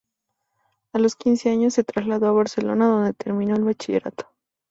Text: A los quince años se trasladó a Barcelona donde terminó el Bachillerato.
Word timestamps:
A 0.93 0.97
los 0.97 1.15
quince 1.15 1.51
años 1.51 1.75
se 1.75 1.83
trasladó 1.83 2.25
a 2.25 2.31
Barcelona 2.31 2.87
donde 2.87 3.13
terminó 3.13 3.55
el 3.55 3.65
Bachillerato. 3.65 4.33